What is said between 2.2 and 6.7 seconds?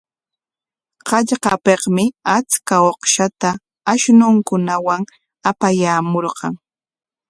achka uqshata ashnunkunawan apayaamurqan.